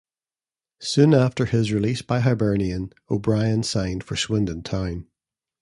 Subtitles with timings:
[0.79, 5.05] Soon after his release by Hibernian, O'Brien signed for Swindon Town.